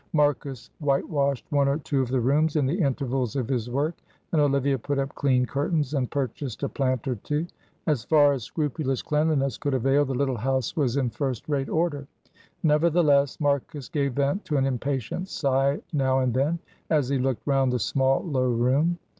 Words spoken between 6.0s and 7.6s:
purchased a plant or two.